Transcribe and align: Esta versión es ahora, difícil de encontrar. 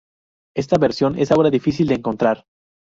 Esta 0.55 0.79
versión 0.79 1.15
es 1.19 1.31
ahora, 1.31 1.51
difícil 1.51 1.85
de 1.85 1.93
encontrar. 1.93 2.45